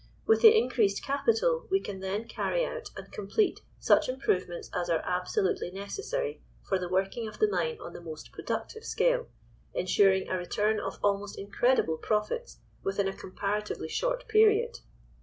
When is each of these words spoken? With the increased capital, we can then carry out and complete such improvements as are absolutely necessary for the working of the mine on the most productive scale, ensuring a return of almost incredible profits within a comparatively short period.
With 0.25 0.41
the 0.41 0.57
increased 0.57 1.05
capital, 1.05 1.67
we 1.69 1.79
can 1.79 1.99
then 1.99 2.27
carry 2.27 2.65
out 2.65 2.89
and 2.97 3.11
complete 3.11 3.61
such 3.77 4.09
improvements 4.09 4.67
as 4.73 4.89
are 4.89 5.03
absolutely 5.05 5.69
necessary 5.69 6.41
for 6.67 6.79
the 6.79 6.89
working 6.89 7.27
of 7.27 7.37
the 7.37 7.47
mine 7.47 7.77
on 7.79 7.93
the 7.93 8.01
most 8.01 8.31
productive 8.31 8.83
scale, 8.83 9.27
ensuring 9.75 10.27
a 10.27 10.39
return 10.39 10.79
of 10.79 10.97
almost 11.03 11.37
incredible 11.37 11.97
profits 11.97 12.57
within 12.81 13.07
a 13.07 13.15
comparatively 13.15 13.89
short 13.89 14.27
period. 14.27 14.79